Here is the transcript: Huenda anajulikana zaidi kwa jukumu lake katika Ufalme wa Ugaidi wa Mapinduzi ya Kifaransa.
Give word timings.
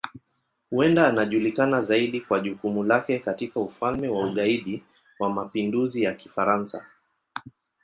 Huenda 0.71 1.07
anajulikana 1.07 1.81
zaidi 1.81 2.21
kwa 2.21 2.39
jukumu 2.39 2.83
lake 2.83 3.19
katika 3.19 3.59
Ufalme 3.59 4.07
wa 4.07 4.25
Ugaidi 4.27 4.83
wa 5.19 5.29
Mapinduzi 5.29 6.03
ya 6.03 6.13
Kifaransa. 6.13 6.85